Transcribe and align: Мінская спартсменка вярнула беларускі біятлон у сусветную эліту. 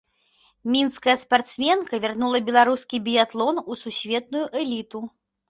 Мінская 0.75 1.13
спартсменка 1.23 1.99
вярнула 2.05 2.41
беларускі 2.49 3.01
біятлон 3.09 3.61
у 3.71 3.79
сусветную 3.83 4.45
эліту. 4.65 5.05